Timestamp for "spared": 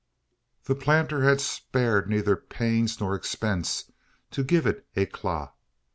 1.39-2.09